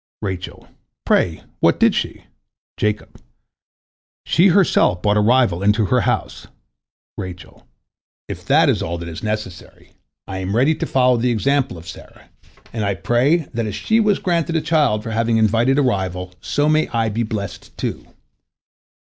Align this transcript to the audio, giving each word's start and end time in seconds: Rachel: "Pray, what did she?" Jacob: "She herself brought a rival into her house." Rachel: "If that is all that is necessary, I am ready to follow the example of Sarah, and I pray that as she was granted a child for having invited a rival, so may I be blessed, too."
Rachel: 0.23 0.67
"Pray, 1.05 1.43
what 1.59 1.79
did 1.79 1.93
she?" 1.93 2.23
Jacob: 2.75 3.21
"She 4.25 4.47
herself 4.47 5.03
brought 5.03 5.15
a 5.17 5.21
rival 5.21 5.61
into 5.61 5.85
her 5.85 6.01
house." 6.01 6.47
Rachel: 7.19 7.67
"If 8.27 8.43
that 8.45 8.67
is 8.67 8.81
all 8.81 8.97
that 8.97 9.07
is 9.07 9.21
necessary, 9.21 9.91
I 10.27 10.39
am 10.39 10.55
ready 10.55 10.73
to 10.73 10.87
follow 10.87 11.17
the 11.17 11.29
example 11.29 11.77
of 11.77 11.87
Sarah, 11.87 12.31
and 12.73 12.83
I 12.83 12.95
pray 12.95 13.47
that 13.53 13.67
as 13.67 13.75
she 13.75 13.99
was 13.99 14.17
granted 14.17 14.55
a 14.55 14.61
child 14.61 15.03
for 15.03 15.11
having 15.11 15.37
invited 15.37 15.77
a 15.77 15.83
rival, 15.83 16.33
so 16.41 16.67
may 16.67 16.87
I 16.87 17.09
be 17.09 17.21
blessed, 17.21 17.77
too." 17.77 18.07